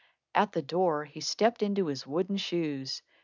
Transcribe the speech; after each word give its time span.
At 0.33 0.53
the 0.53 0.63
door 0.63 1.05
he 1.05 1.21
stepped 1.21 1.61
into 1.61 1.85
his 1.85 2.07
wooden 2.07 2.37
shoes. 2.37 3.03